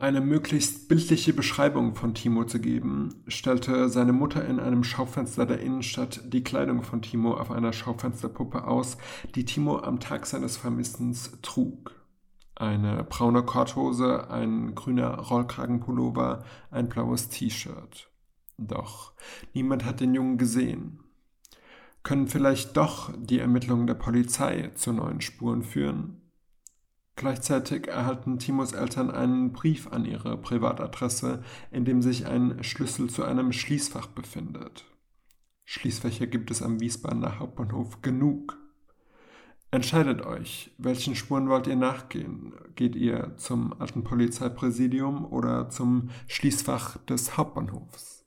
[0.00, 5.60] eine möglichst bildliche Beschreibung von Timo zu geben, stellte seine Mutter in einem Schaufenster der
[5.60, 8.96] Innenstadt die Kleidung von Timo auf einer Schaufensterpuppe aus,
[9.34, 11.94] die Timo am Tag seines Vermissens trug.
[12.54, 18.10] Eine braune Korthose, ein grüner Rollkragenpullover, ein blaues T-Shirt.
[18.58, 19.12] Doch
[19.54, 21.00] niemand hat den Jungen gesehen.
[22.02, 26.29] Können vielleicht doch die Ermittlungen der Polizei zu neuen Spuren führen?
[27.20, 33.24] Gleichzeitig erhalten Timos Eltern einen Brief an ihre Privatadresse, in dem sich ein Schlüssel zu
[33.24, 34.86] einem Schließfach befindet.
[35.66, 38.56] Schließfächer gibt es am Wiesbadener Hauptbahnhof genug.
[39.70, 42.54] Entscheidet euch, welchen Spuren wollt ihr nachgehen?
[42.74, 48.19] Geht ihr zum alten Polizeipräsidium oder zum Schließfach des Hauptbahnhofs?